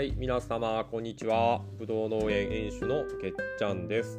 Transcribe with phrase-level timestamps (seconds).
[0.00, 1.60] はい皆様こんにちは。
[1.78, 4.18] ぶどう農園園主のけっちゃんです、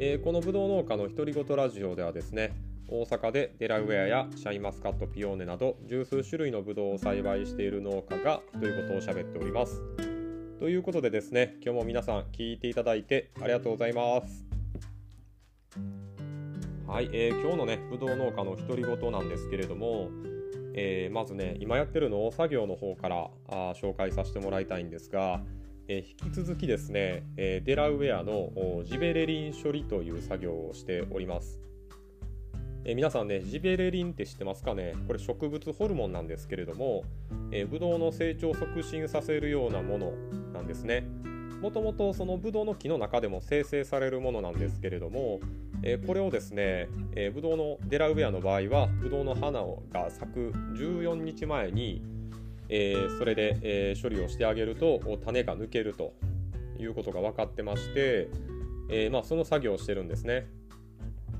[0.00, 2.56] えー、このぶどう農家の独り言ラジオではですね
[2.88, 9.80] 大阪でデラウェアやシャインマスカットピオーネなど十数種類のぶどうを栽培している農家が独り言を喋っております。
[10.58, 14.44] ということでですね今日も皆さん聞いていただいてありがとうございます。
[16.88, 20.10] はい、えー、今日のねぶどう農家の独り言なんですけれども
[20.74, 25.42] えー、まずね今やってる農作業の方からあ紹介させてもらいたいんですが、
[25.88, 31.60] えー、引き続きですね、えー、デラウェアのジベレリン処理という作業をしております、
[32.84, 34.94] え皆さんねジベレリンって知ってますかね？
[35.06, 37.04] これ植物ホルモンなんですけれども、
[37.52, 40.12] えブドウの成長を促進させるようなもの
[40.52, 41.04] なんですね。
[41.60, 45.38] もともとそのブドウの木の中でも生成されるものなんですけれども、
[45.82, 52.02] え、これをですね、えー、ブドウのデラウェアの場合はブドウの花が咲く14日前に、
[52.68, 56.14] えー、それで、え処理をしてあげると種が抜けると
[56.78, 58.28] いうことが分かってまして、
[58.90, 60.46] えまあ、その作業をしてるんですね。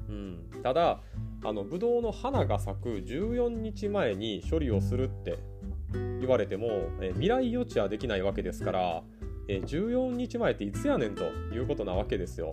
[0.08, 1.00] うん、ただ
[1.45, 5.39] あのブドウの花が咲く14日前に処理をするって
[5.92, 6.69] 言われても、
[7.00, 9.02] え未来予知はできないわけですから、
[9.48, 12.52] え14日前っていつやねんということなわけですよ。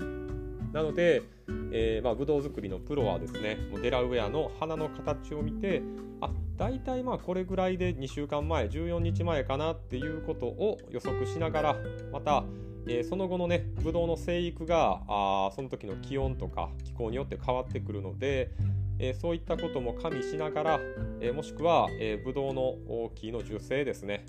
[0.72, 1.24] なので、
[1.72, 5.82] えー、まあ、ブドウ作りのプロはですねデラウェアの花の形を見て
[6.22, 11.76] あ大体まあこれぐらいで2週間前14日前かなっていうことを予測しながら
[12.12, 12.44] また、
[12.88, 18.52] えー、その後のねブドウの生育があその時の気温とか気候によって変わってくるので、
[19.00, 20.80] えー、そういったことも加味しながら、
[21.22, 22.76] えもしくは、えブドウの
[23.16, 24.26] 木の樹勢ですね、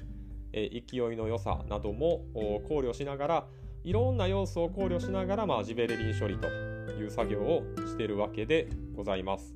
[0.52, 2.24] え勢いの良さなども
[2.68, 3.44] 考慮しながら
[3.82, 9.54] いろんな要素を考慮しながら、まあ、ジベレリン処理という作業をしているわけでございます。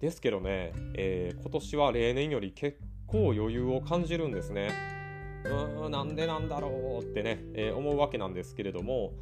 [0.00, 4.70] ですけどね、えー、今年は例年より結構余裕を感じるんですね。
[5.44, 9.12] うーん、なんでなんだろうってね、えー、思うわけなんですけれども、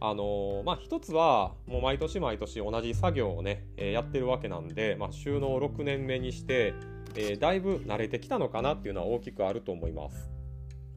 [0.00, 6.72] あのー、まあ一つはもう毎年毎年同じ作業をね、え、やってるわけなんで、まあ、収納6年目にして、
[7.14, 10.30] え、だいぶ慣れてきたのかなっていうのは大きくあると思います。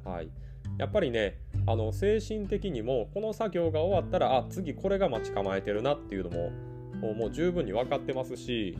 [0.05, 0.29] はい、
[0.77, 6.51] やっぱりねあの精神的にもこの作業が終わったらあ次これが待ち構えてるなっていうのも
[7.13, 8.77] もう十分に分かってますし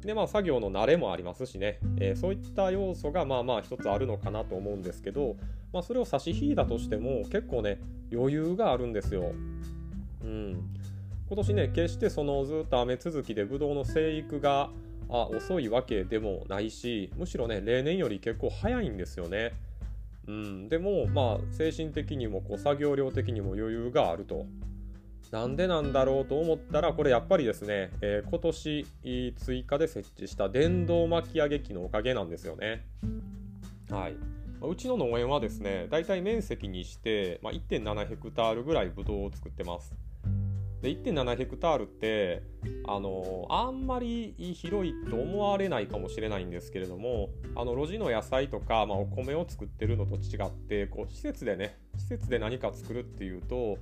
[0.00, 5.36] でまあ作業の慣れもありますしね、えー、そういった要素がまあまあ一つあるのかなと思うんですけど、
[5.72, 7.78] まあ、それを差し引いたとしても結構ね
[8.12, 9.32] 余裕があるんですよ。
[10.22, 10.70] うん、
[11.28, 14.70] 今年ね決してそのずっと雨続きでブドウの生育が
[15.08, 19.52] あ遅いわけでもないしむしろね例年より結構早いんですよね。
[20.26, 24.46] うん、でもまあ精神的にもこう作業量的にも余裕があると。
[25.30, 28.86] なんでなんだろうと思ったらこれやっぱりですね、えー、今年
[29.38, 32.84] 追加で設置した電動巻き上げ機のおかげなんですよね。
[33.88, 34.16] はい、
[34.60, 39.94] うちの農園はですねだいたい面積にして、まあ、1.7ヘクタールぐらいブドウを作ってます。
[40.82, 42.42] で1.7ヘクタールって
[42.88, 53.78] あのあんまり広いと思われないかもしれないんですけれどもあの路地の野菜とか、まあ、お米を作ってるのと違ってこう施設でね施設で何か作るっていうと、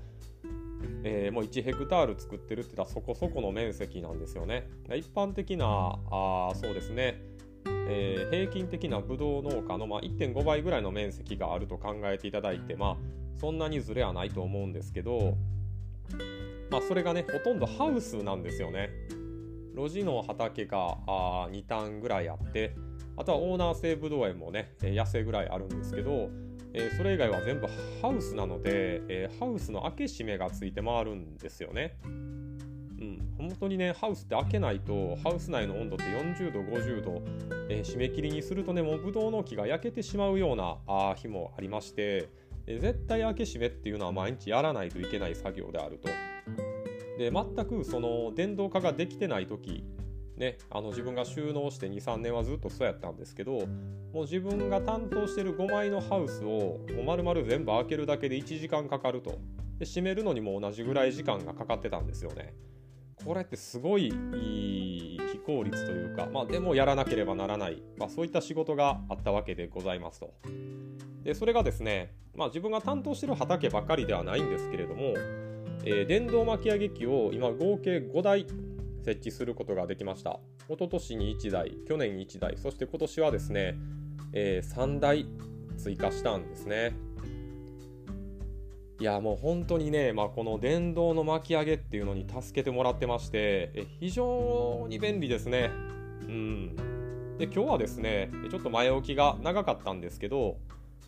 [1.03, 4.69] えー、もう1ヘクタール作ってるって言ったらそこそこの面積なんですよね。
[4.95, 7.23] 一般的なあそうですね
[7.93, 12.97] えー、平均的なブドウ農家の、まあ、1.5倍ぐらいの面積があると考えていただいて、まあ、
[13.41, 15.37] そんなにずれはないと思うんですけど、
[16.71, 18.91] まあ、それがねほとんどハウスなんですよね
[19.75, 22.75] 路地の畑があ2単ぐらいあって
[23.17, 26.31] あとはオーナー制ブドウ園もね野生ぐらいあるんですけど、
[26.73, 27.67] えー、それ以外は全部
[28.01, 31.97] ハウスなので、えー、ハウスの開け閉めがついて回るんですよね。
[32.05, 37.23] うん、本当にねハウスって開けないとハウス内の温度って40度50度、
[37.71, 42.29] えー、締め切りにするとねもうブドウの木が焼けてしまうようなあ日もありまして、
[42.75, 46.09] え絶対開け閉めっていうのは毎日やらないといけない作業であると。
[47.19, 49.85] で全くその電動化ができてない時
[50.41, 53.67] ね、あの自分が収納して23年はずっとそうやったんですけども
[54.15, 59.39] う自分が担当してる5枚のハウスをもう丸々全部開けるだけで1時間かかると
[59.79, 62.55] で閉めるのにも同じぐらい時間がかかってたんですよね
[63.25, 70.33] これってすごいいい非効率というか、まあ、でもやらなければならない、まあ、そういった仕事があったわけでございますと
[71.23, 75.15] でそれがですね、まあ、自分が担当してる畑ばかりではないんですけれども
[75.85, 78.47] えー、電動巻き上げ機を今合計5台
[79.03, 80.41] 設置することができました。
[80.69, 83.77] 一昨年に1台、去年に1台、そして今年はですね、
[84.33, 85.27] えー、3台
[85.79, 86.95] 追加したんですね。
[89.01, 95.71] いやもう本当にね、まあ、この電動の巻き上げっていうのに助けてもらってましてえ非常に便利ですね。
[96.29, 96.77] うん、
[97.39, 100.59] で今日はですねちょっと前置きが長かったんですけど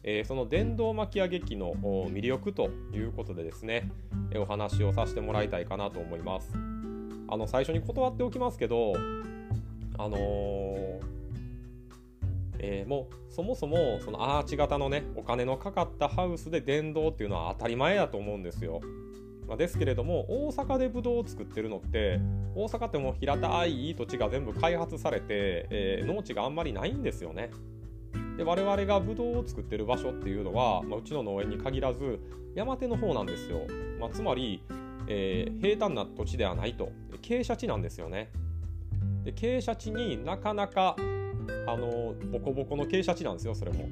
[0.05, 3.89] えー、その電動巻き上げ機の魅力ということでですね、
[4.35, 6.53] お話をさせてもらいたいかなと思います。
[7.29, 8.95] あの最初に断っておきますけど、
[9.99, 10.92] あのー、
[12.63, 18.81] えー、もうそもそもそのアーチ型のねお金のかかったハウスで電動っていうのは当たり前やと思うんですよ。
[19.49, 22.21] まあ、ですけれども大阪でブドウを作ってるのって
[22.55, 27.51] 大阪ってもう平たいいい土地が全部開発されて、えー、農地があんまりないんですよね。
[28.37, 32.21] で我々がブドウを作ってる場所っていうのは、まあ、うちの農園に限らず
[32.55, 33.67] 山手の方なんですよ。
[33.99, 34.63] まあ、つまり、
[35.09, 38.31] えー、平坦な土地ではないと傾斜地なんですよね。
[39.25, 40.97] で傾斜地になかなか
[41.67, 43.89] あのボコボコの傾斜地なんですよそれも。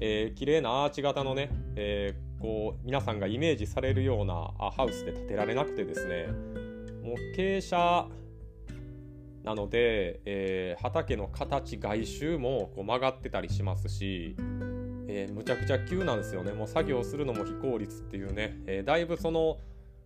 [0.00, 6.28] えー、綺麗なアーチ型のね、えー、こう皆さんがイメージされるようなハウスで建てられなくてですね
[7.02, 8.14] もう傾斜
[9.44, 14.36] なので、えー、畑の形外周もこう曲がってたりしますし、
[15.08, 19.58] えー、むちゃくちゃ急なんですよねもう作業するのも非効率っていうね、えー、だいぶその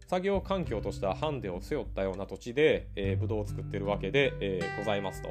[0.06, 5.30] 作業環境としてはハンデを背負ったような土地で、えー、ブドウを作ってるわけで、え、ございますと。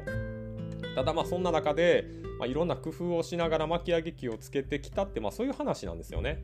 [0.94, 2.06] ただまあそんな中で、
[2.38, 6.42] まあ、いろんな工夫をしながら巻き上げ機をつけてきたって、まあ、そういう話なんですよね。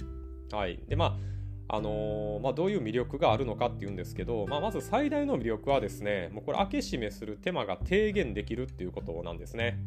[0.52, 1.16] はい、でまあ
[1.70, 9.78] あのー、まあ、どういう魅力があるのかっていうんですけど、まあ、まず最大の魅力はですねもうこれ開け閉めする手間が低減できるっていうことなんですね。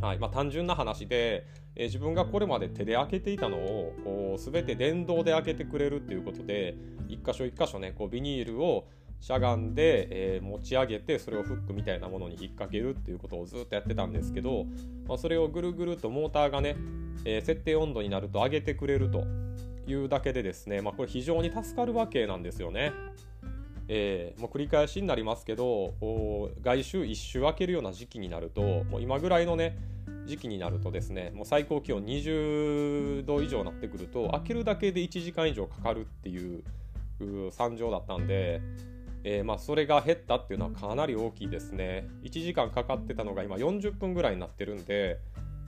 [0.00, 6.76] はいまあ、単純な話で、えー、自分がこれまで手で開けていたのをこう全て電動で開けてくれるっていうことで
[7.08, 8.88] 一箇所一箇所ねこうビニールを
[9.20, 14.66] しゃがんで、えー、持ち上げてそれをフックみたいなものに引っ掛けるっていうことをずっとやってたんですけど、
[15.08, 16.76] まあ、それをぐるぐるとモーターがね、
[17.24, 19.24] えー、設定温度になると上げてくれると
[19.86, 22.92] いうだけでですね、まあ、これ非常に助かるわけなんですよね。
[23.88, 25.94] えー、もう繰り返しになりますけど
[26.60, 29.78] 外周1周開けるような時期になるともう今ぐらいのね
[30.26, 36.64] 時期になるとですねもう最高気温20度以上になってくると開けるだけで1時間以上かかるっていう
[37.52, 38.60] 惨状だったんで
[39.28, 42.08] えー、まあ、それが減ったっていうのはかなり大きいですね。
[42.22, 45.18] 1時間かかってたのが今40分ぐらいになってるんで、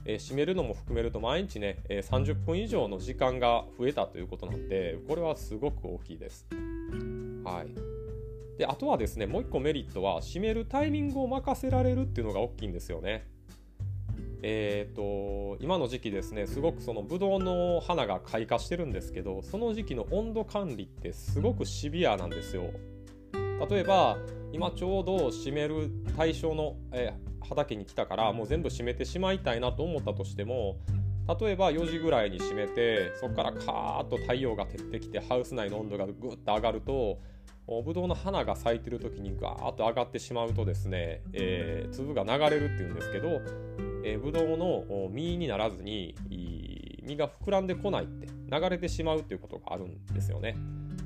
[0.05, 6.47] えー、閉めるのも含めると毎日ね、えー、30分以上の時間が増えたということなんで、これはすごく大きいです。
[7.43, 8.59] はい。
[8.59, 13.27] で、あとはですね、もう1個メリットは、閉めるタイミングを任せられるっていうのが大きいんですよね。
[14.43, 22.71] えーと、今の時期ですねすごくそのブドウの花が開花してるんですけどその時期の温度管理ってすごくシビアなんですよ。
[23.69, 24.19] 例えば
[24.53, 30.79] 今ちょうど閉める対象の、えー、畑に来たからもう全部閉めてしまいたいなと思ったとしても
[31.41, 37.19] 例えば4時ぐらいに閉めてそこからカーッと太陽が照ってきてハウス内の温度がぐっと上がると
[37.85, 43.43] ブドウの花が咲いてる時にガーッと上がってしまうとですね、えー、粒が流れるっていうんですけど、
[44.05, 46.15] えー、ブドウの実にならずに
[47.03, 50.57] 実が膨らんでこないって流れてしまうっていうことがあるんですよね。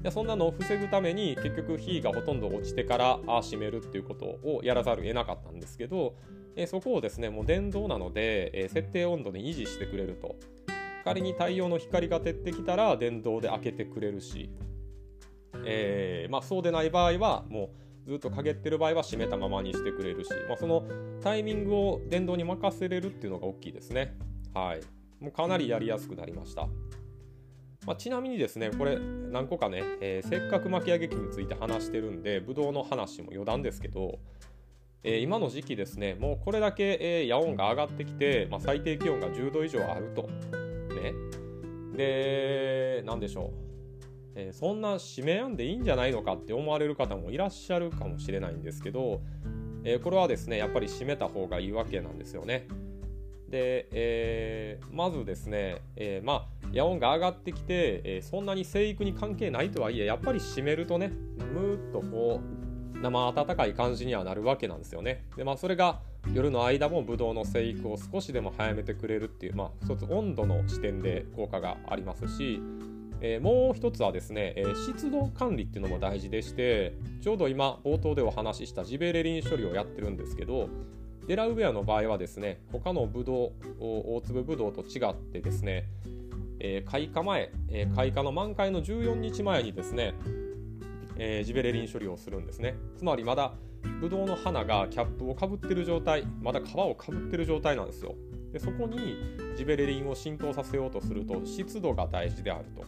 [0.02, 6.16] でそんなのを防ぐために結局火がほとんど落ちてから閉めるっていうことをやらざるを得なかったんですけど、
[6.56, 10.36] えそこをですねもう電動なので、え設定温度で維持してくれると
[11.04, 14.50] 仮に太陽の光が照ってきたら電動で開けてくれるし、
[15.64, 17.70] えー、まあ、そうでない場合はも
[18.06, 20.84] うずっと陰ってる場合は閉めたままにしてくれるし、まあ、その
[21.22, 24.16] タイミングを電動に任せれるっていうのが大きいですね。
[24.54, 24.80] はい。
[25.22, 26.68] もうかなりやりやすくなりました。
[27.86, 34.18] まあ、ちなみにですね、これ何個かね、えー、せっかく巻き上げ機について話してるんで、ブドウの話も余談ですけど、
[35.02, 40.22] えー、今の時期ですね、もうこれだけ、えー、夜温が上がってきて、まあ、最低気温が10度以上あると。
[40.94, 41.12] ね。
[41.96, 43.50] で、なんでしょう。
[44.34, 49.20] えー、そんな締めやんでいいんじゃないのかって思われる方もいらっしゃるかもしれないんですけど、
[49.84, 52.68] えこれはですね、やっぱり締めた方がいいわけなんですよね。
[53.48, 61.12] で、えー、まずですね、え、まあ夜温が上がってきて、えー、そんなに生育に関係ないとはいえやっぱり湿めるとね
[61.52, 62.40] むーっとこ
[62.94, 65.26] う生暖かい感じにはなるわけなんですよね。
[65.36, 66.00] でまあそれが
[66.32, 72.60] 夜の間もブドウの生育を少しでも早めてくれるっていうまあ一つ温度の視点で効果がありますし
[73.24, 80.68] えー、もう一つはですね、えー、湿度管理っていうのも大事でしてちょうど今冒頭でお話ししたジベレリン処理をやってるんですけど
[81.26, 85.86] デラウェアの場合はですね、他のブドウ、大粒ブドウと違ってですね、
[86.64, 90.14] えー、開花前、えー、開花の満開の14日前にですね、
[91.16, 92.76] えー、ジベレリン処理をするんですね。
[92.96, 93.52] つまりまだ
[94.00, 98.14] ブドウの花がキャップをかぶってる状態、まだ皮をかぶってる状態なんですよ。
[98.52, 99.16] でそこに
[99.56, 102.84] ジベレリンを浸透させようとすると湿度が大事であると。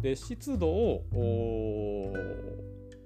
[0.00, 1.04] で湿度を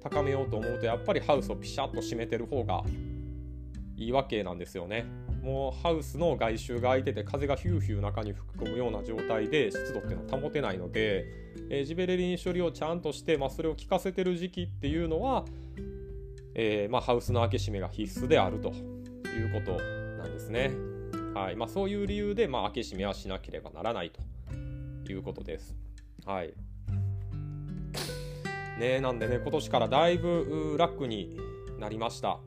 [0.00, 2.84] 高めようと思うとやっぱりハウスをピシャッと閉めてる方が
[3.96, 5.04] いいわけなんですよね。
[5.46, 11.24] もうハウスの外周が開いてて風がヒューヒュー中に吹き込むような状態で湿度っていうのは保てないので、
[11.70, 15.44] えー、ジベレリン処理をちゃんとして、まあ、それを効かせてる時期っていうのは、
[16.56, 19.80] えー、まあ、ハウスの開け閉めが必須であるということ
[20.18, 20.72] なんですね。
[21.32, 25.76] はいまあ、そういう理由で、まあ、開け閉めはしなければならないということです。
[26.24, 26.54] はい。
[28.80, 31.38] ねなんでね、今年からだいぶ楽に
[31.78, 32.40] なりました。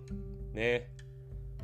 [0.53, 0.89] ね。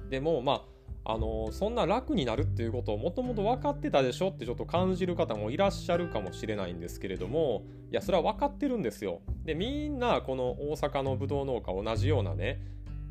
[0.09, 0.74] でも、まあ、
[1.07, 9.21] あのそんな楽になるっていうことをもともと分かってたでしょってちょっと感じる方もいらっしゃるかもしれないんですけれどもいやそれは分かってるんですよ。
[9.43, 12.59] でみんなこの大阪のぶどう農家同じようなね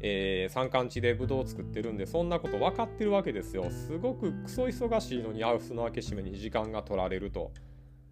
[0.06, 3.70] えー、山間地でブドウを作ってるんでそんなこと分かってるわけですよ。
[3.70, 7.52] すごくクソ忙しいのにハウスの開け閉めに時間が取られると。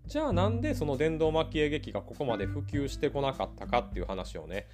[0.06, 4.66] じゃあなんでその電動蒔絵劇がここまで普及してこなかったかっていう話をね、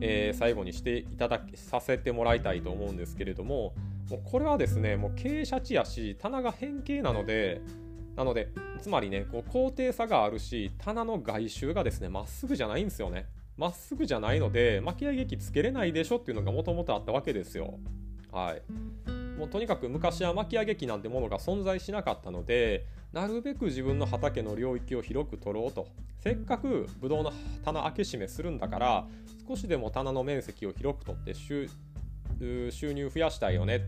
[0.00, 3.72] えー、最後にしていただきさせてもらいたいと思うんですけれども
[4.10, 7.60] もうこれはですねもう傾斜地やし棚が変形なので
[8.16, 8.48] なので
[8.80, 17.78] つまりねこう高低差があるし棚の外周がですねまっすぐじゃないんですよねまっすぐじゃないので巻き上げ機つけれないでしょっていうのがもともとあったわけですよ。
[18.30, 18.62] はい。
[19.38, 25.88] もうとにかく昔は巻き上げ機なんてものが存在しなかったのでなるべく自分の畑の領域を広く取ろうと
[26.20, 27.32] せっかくブドウの
[27.64, 29.06] 棚開け閉めするんだから
[29.46, 31.68] 少しでも棚の面積を広く取って収
[32.70, 33.82] 収入増やしたいよね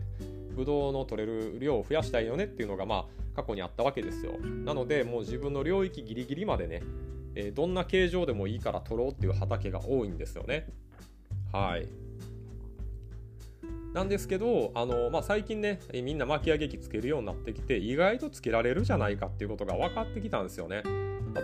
[0.55, 6.81] ブドウの取れる量を増やしたいよねっていうのがまあ過去にあったわけですよなのでもう自分の領域ギリギリまでね
[7.35, 10.67] えー、どんな形状でもいいから取ろうっていう畑が多いんですよね。
[11.51, 11.87] はい。
[13.93, 20.83] なんですけど、あのまあ、最近ね、みんな巻き上げ機つけるようになってきて、意外とつけられるじゃないかっていうことが分かってきたんですよね。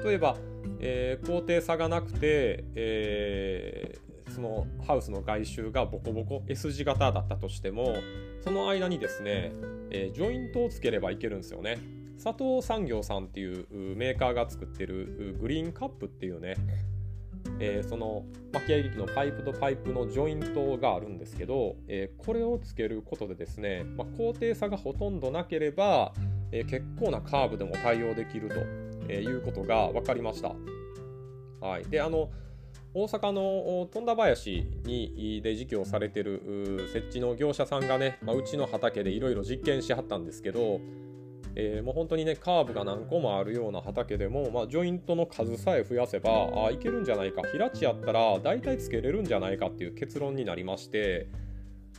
[0.03, 0.37] 例えば、
[0.79, 3.95] えー、高低差がなくて、え、
[4.33, 7.95] そのハウスの外周がボコボコ S 字型だったとしても、
[8.43, 9.51] その間にですね、
[9.91, 11.79] えー、ジョイントをつければいけるんですよね。
[12.21, 16.55] 佐藤産業さんっていうメーカーが作ってるグリーンカップっていうね、
[17.59, 26.13] えー、その巻き上げ機のパイプとパイプのジョイントがあるんですけど、えー、これをつけることでですね、まあ、高低差がほとんどなければ、
[26.51, 30.55] えー、結構なカーブでも対応できるということが分かりました。
[31.59, 32.29] はい、であの
[32.97, 40.79] 大阪の富田林にで事業されてる設置の業者さんがね、まあ、うちの畑でいろいろ実験しはったんですけど
[41.57, 51.27] えー、もう本当にねカーブが何個もあるような畑でも、まあ、ジョイントの数さえ増やせばあいけるんじゃないか平地やったら大体つけれるんじゃないかっていう結論になりまして、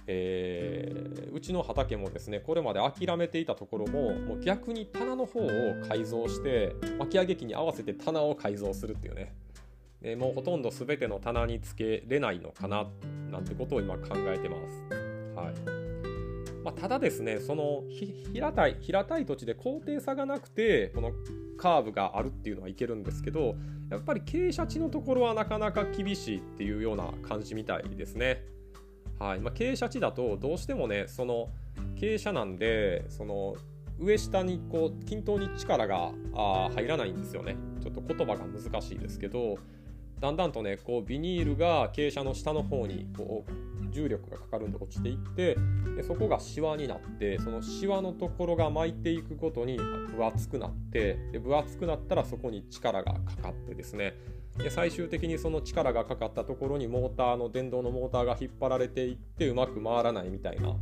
[0.06, 5.48] えー、うちの畑もですねこれまで諦めていたところももう逆に棚の方を
[5.88, 9.34] 改造して巻き上げ機に合わせて棚を改造するっていうね。
[10.02, 12.86] でもうほとんど全ての棚につけれないのかな
[13.30, 14.84] なんてことを今考えてます。
[15.34, 15.86] はい
[16.66, 17.84] まあ、ただですねその
[18.32, 21.12] 平たい平たい土地で高低差がなくてこの
[21.56, 23.54] カーブがあるっていうのはいけるんですけど
[23.88, 28.44] やっぱり傾斜地のところはなかなか厳しいっていうような感じみたいですね。
[29.20, 31.50] はいまあ、傾斜地だとどうしてもねその
[31.94, 33.54] 傾斜なんでその
[33.98, 39.56] 上下にこう均等に力があ入らないんですよねちょっと言葉が難しいですけど
[40.20, 45.56] だんだんとねこうビニールが傾斜の下の方にこう重力がかかるんで落ちていって
[45.96, 54.14] でそこがシワになってそのシワのところが巻いていくごとに分厚くなってで分厚くなったらそこに力がかかってですね。
[54.58, 60.74] で最終的にその力がかかったところにモーターの電動のモーターが引っ張られていってうまく回らないみたいな、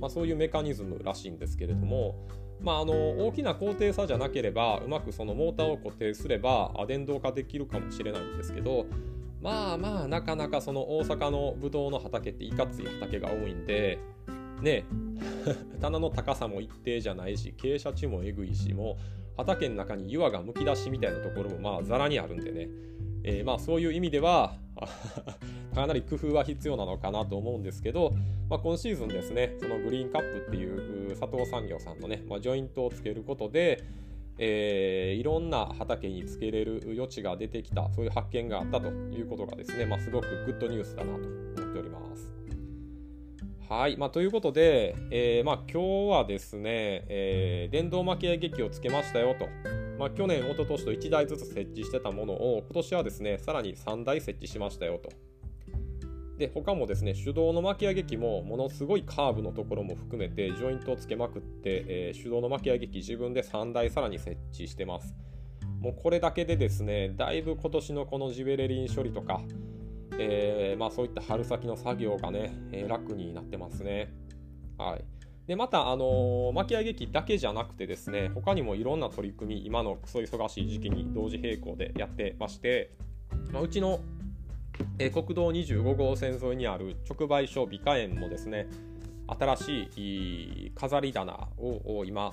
[0.00, 2.16] まあ、そういうメカニズムらしいんですけれども、
[2.62, 2.92] まあ、あの
[3.26, 8.86] 大きな高低差じゃなければうまくそのモーターを固定すれば電動化できるかもしれないんですけど
[9.40, 13.98] まあまあなかなかその大阪のブドウの畑っていかつい畑が多いんで
[14.60, 14.84] ね
[15.80, 22.68] 棚の高さも一定じゃないし傾斜地もえぐいしもう畑の中に岩がむき出しみたいなところもまあざらにあるんでね、
[23.24, 24.56] えー、まあそういう意味では
[25.74, 28.12] かなり工夫は必要なのかなと思うんですけど、
[28.48, 33.84] まあ、今シーズンですねそのグリーンカップっていう佐藤産業さんのね、まあ、ジョイントをつけることで
[34.42, 42.30] えー、いろんな畑につけれる余地が出てきたそういう発見があったということがですね、まあ、すごくグッドニュースだなと思っております。
[43.68, 49.46] はい、まあ、ということで、えー、まあ、今日はですね、えー、電動巻き上げ機をつけましたよと。
[49.96, 55.10] まあ、去年、一昨年と1台ずつ設置してたものを今年はですね、さらに3台設置しましたよと。
[56.40, 65.14] で他もですね手動の巻き上げ機もものすごいカーブのところも含めてジョイントをつけまくって、えー、手動の巻き上げ機自分で3台さらに設置してます。
[65.80, 69.42] もうこれだけでですねだいぶ今年のこのジベレリン処理とか、
[70.18, 74.10] えー、まあ、そういった春先の作業がね、えー、楽になってますね。
[74.78, 75.04] はい。
[75.46, 82.92] でまた、あの、巻き上げ機だけじゃなくてですね他にもいろんな取り組み今のクソ忙しい時期に同時並行でやってまして、
[83.52, 84.00] まあ、うちの、
[84.98, 88.68] え、国道25号線沿いにある直売所美化園もですね
[89.26, 89.82] 新し
[90.66, 92.32] い飾り棚を今、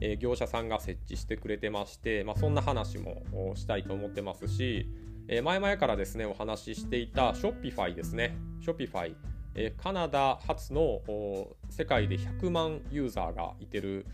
[0.00, 3.22] え、業者さんが設置してくれてまして、まあ、そんな話も
[3.54, 4.88] したいと思ってますし、
[5.28, 8.36] え、前々からですねお話ししていた Shopify ですね。
[8.60, 9.14] Shopify
[9.54, 11.00] えカナダ初の
[11.70, 14.06] 世界で100万ユーザーがいてる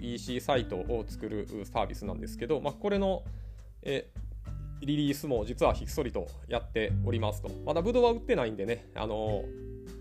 [0.00, 3.24] EC サイトを作るサービスなんですけど、まあ、これの、
[4.80, 7.50] リリースも実はひっそりとやっておりますと。
[7.64, 9.44] まだブドウは売ってないんでね、あの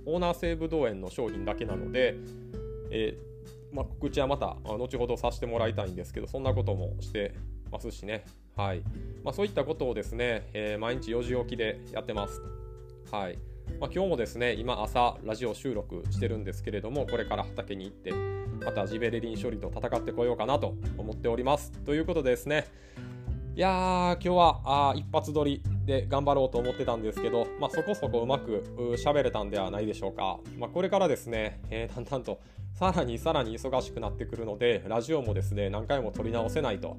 [0.06, 2.16] オーナー制ブドウ園の商品だけなので、
[2.92, 7.34] えー、まあ、告知はまた後ほどさせてもらいたいんですけど、そんなこともして
[7.72, 8.26] ますしね。
[8.56, 8.82] はい。
[9.24, 12.42] まあ、そういったことをですね、えー、毎日4時起きでやってます。
[13.12, 13.40] はい。
[13.80, 18.14] まあ、今日もですね今朝ラジオ収録してるんですけれどもこれから畑に行って
[18.64, 22.68] またジベレリン処理と戦ってこようかなと思っておりますということでですね
[23.56, 28.66] いやー今日はあ一発撮りで頑張ろうと思ってたんですけど、まあ、そこそこうまく
[29.02, 32.42] 喋れたんではないでしょうか、まあ、これからですね、えー、だんだんと
[32.74, 36.98] さらにさらに忙しくなってくるのでラジオもですね何回も撮り直せないと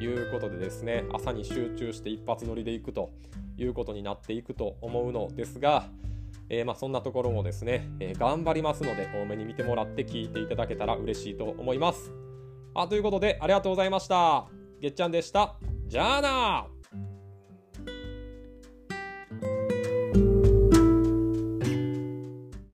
[0.00, 3.12] いうことでですね朝に集中して一発撮りでいくと
[3.56, 5.86] いうことになっていくと思うのですが、
[6.48, 12.10] えー、まあそんなところもですね、えー、頑張りますので多めに見てもらって聞いていただけたら嬉しいと思います。
[12.74, 14.48] あということでありがとうございました。
[14.80, 15.54] げっちゃんでした。
[15.86, 16.73] じゃあな。